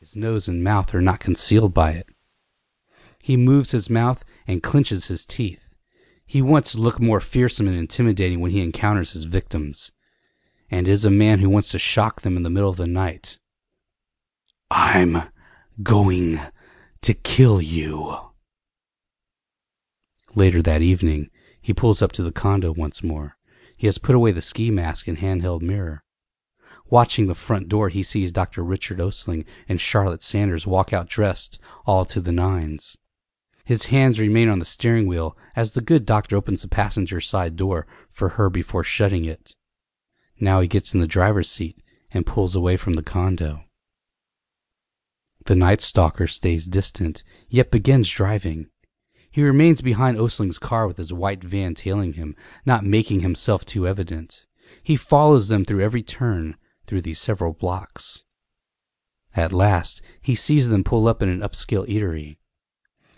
[0.00, 2.06] His nose and mouth are not concealed by it.
[3.18, 5.74] He moves his mouth and clenches his teeth.
[6.24, 9.92] He wants to look more fearsome and intimidating when he encounters his victims,
[10.70, 13.38] and is a man who wants to shock them in the middle of the night.
[14.70, 15.24] I'm
[15.82, 16.40] going
[17.02, 18.30] to kill you.
[20.34, 21.28] Later that evening,
[21.60, 23.36] he pulls up to the condo once more.
[23.76, 26.04] He has put away the ski mask and handheld mirror.
[26.90, 28.64] Watching the front door, he sees Dr.
[28.64, 32.98] Richard Osling and Charlotte Sanders walk out dressed all to the nines.
[33.64, 37.54] His hands remain on the steering wheel as the good doctor opens the passenger side
[37.54, 39.54] door for her before shutting it.
[40.40, 43.62] Now he gets in the driver's seat and pulls away from the condo.
[45.46, 48.68] The night stalker stays distant, yet begins driving.
[49.30, 52.34] He remains behind Osling's car with his white van tailing him,
[52.66, 54.46] not making himself too evident.
[54.82, 56.56] He follows them through every turn,
[56.90, 58.24] through these several blocks.
[59.36, 62.38] At last, he sees them pull up in an upscale eatery.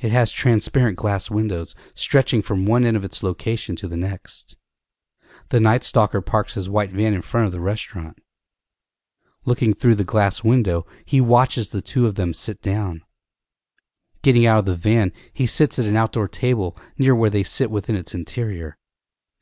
[0.00, 4.56] It has transparent glass windows stretching from one end of its location to the next.
[5.48, 8.18] The night stalker parks his white van in front of the restaurant.
[9.44, 13.02] Looking through the glass window, he watches the two of them sit down.
[14.22, 17.68] Getting out of the van, he sits at an outdoor table near where they sit
[17.68, 18.78] within its interior,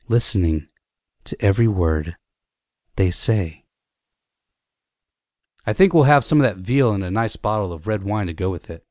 [0.07, 0.67] listening
[1.25, 2.15] to every word
[2.95, 3.64] they say.
[5.67, 8.27] I think we'll have some of that veal and a nice bottle of red wine
[8.27, 8.83] to go with it.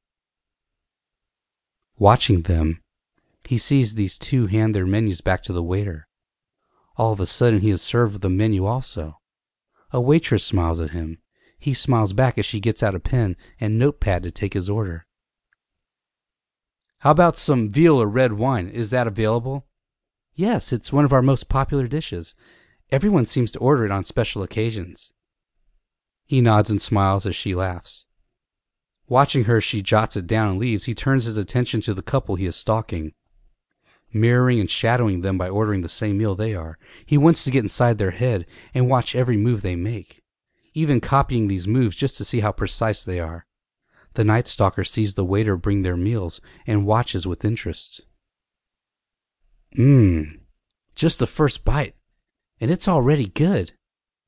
[1.96, 2.80] Watching them,
[3.44, 6.08] he sees these two hand their menus back to the waiter.
[6.96, 9.18] All of a sudden, he is served with a menu also.
[9.92, 11.18] A waitress smiles at him.
[11.58, 15.06] He smiles back as she gets out a pen and notepad to take his order.
[16.98, 18.68] How about some veal or red wine?
[18.68, 19.66] Is that available?
[20.34, 22.34] Yes, it's one of our most popular dishes.
[22.90, 25.12] Everyone seems to order it on special occasions.
[26.26, 28.06] He nods and smiles as she laughs.
[29.08, 30.84] Watching her, she jots it down and leaves.
[30.84, 33.12] He turns his attention to the couple he is stalking,
[34.12, 36.78] mirroring and shadowing them by ordering the same meal they are.
[37.04, 40.22] He wants to get inside their head and watch every move they make,
[40.72, 43.46] even copying these moves just to see how precise they are.
[44.14, 48.06] The night stalker sees the waiter bring their meals and watches with interest.
[49.76, 50.38] Mmm,
[50.94, 51.96] just the first bite,
[52.60, 53.72] and it's already good.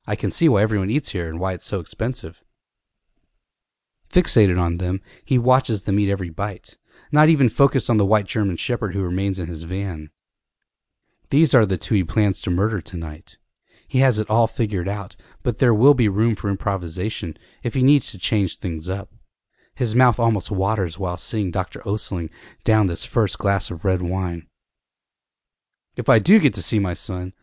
[0.07, 2.41] I can see why everyone eats here and why it's so expensive.
[4.09, 6.77] Fixated on them, he watches them eat every bite,
[7.11, 10.09] not even focused on the white German shepherd who remains in his van.
[11.29, 13.37] These are the two he plans to murder tonight.
[13.85, 17.83] He has it all figured out, but there will be room for improvisation if he
[17.83, 19.13] needs to change things up.
[19.75, 21.81] His mouth almost waters while seeing Dr.
[21.81, 22.29] Osling
[22.63, 24.47] down this first glass of red wine.
[25.95, 27.33] If I do get to see my son,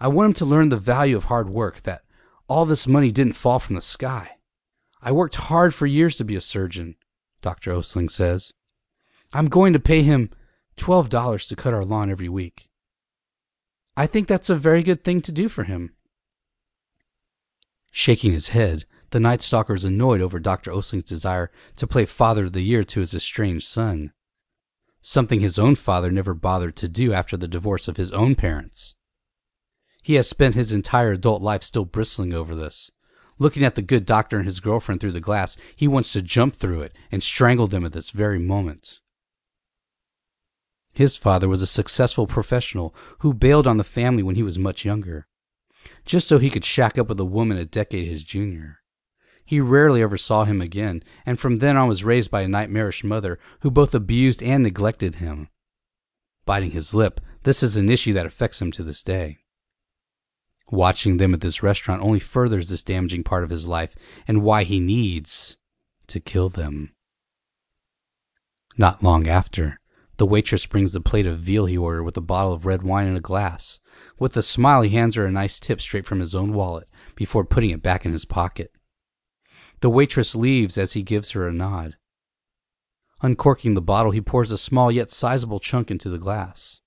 [0.00, 2.02] I want him to learn the value of hard work, that
[2.50, 4.36] all this money didn't fall from the sky.
[5.00, 6.96] I worked hard for years to be a surgeon,
[7.42, 7.72] Dr.
[7.72, 8.52] Osling says.
[9.32, 10.30] I'm going to pay him
[10.76, 12.68] $12 to cut our lawn every week.
[13.96, 15.94] I think that's a very good thing to do for him.
[17.92, 20.72] Shaking his head, the Night Stalker is annoyed over Dr.
[20.72, 24.12] Osling's desire to play Father of the Year to his estranged son,
[25.00, 28.96] something his own father never bothered to do after the divorce of his own parents.
[30.02, 32.90] He has spent his entire adult life still bristling over this.
[33.38, 36.54] Looking at the good doctor and his girlfriend through the glass, he wants to jump
[36.54, 39.00] through it and strangle them at this very moment.
[40.92, 44.84] His father was a successful professional who bailed on the family when he was much
[44.84, 45.26] younger,
[46.04, 48.80] just so he could shack up with a woman a decade his junior.
[49.44, 53.02] He rarely ever saw him again, and from then on was raised by a nightmarish
[53.02, 55.48] mother who both abused and neglected him.
[56.44, 59.38] Biting his lip, this is an issue that affects him to this day.
[60.70, 63.96] Watching them at this restaurant only furthers this damaging part of his life
[64.28, 65.56] and why he needs
[66.06, 66.92] to kill them.
[68.76, 69.80] Not long after,
[70.16, 73.06] the waitress brings the plate of veal he ordered with a bottle of red wine
[73.06, 73.80] and a glass.
[74.18, 77.44] With a smile, he hands her a nice tip straight from his own wallet before
[77.44, 78.70] putting it back in his pocket.
[79.80, 81.96] The waitress leaves as he gives her a nod.
[83.22, 86.80] Uncorking the bottle, he pours a small yet sizable chunk into the glass.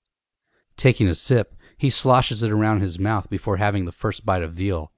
[0.76, 4.52] Taking a sip, he sloshes it around his mouth before having the first bite of
[4.52, 4.92] veal,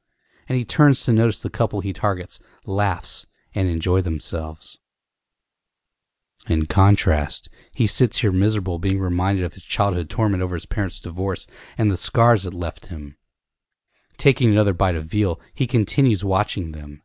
[0.48, 4.78] and he turns to notice the couple he targets, laughs, and enjoy themselves.
[6.48, 11.00] In contrast, he sits here miserable, being reminded of his childhood torment over his parents'
[11.00, 11.46] divorce
[11.76, 13.16] and the scars it left him.
[14.16, 17.02] Taking another bite of veal, he continues watching them.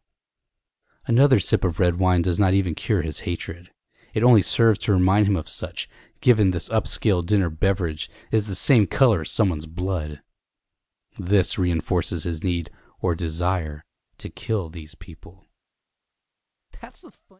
[1.08, 3.72] Another sip of red wine does not even cure his hatred.
[4.14, 5.90] It only serves to remind him of such,
[6.22, 10.22] given this upscale dinner beverage is the same color as someone's blood.
[11.18, 12.70] This reinforces his need
[13.02, 13.84] or desire
[14.20, 15.46] to kill these people.
[16.80, 17.22] That's the fun.